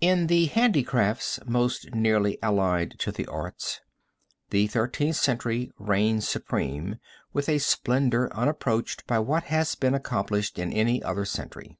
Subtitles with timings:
[0.00, 3.80] In the handicrafts most nearly allied to the arts,
[4.48, 6.96] the Thirteenth Century reigns supreme
[7.32, 11.78] with a splendor unapproached by what has been accomplished in any other century.